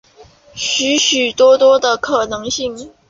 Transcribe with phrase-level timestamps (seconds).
[0.55, 2.91] 许许多多的可能性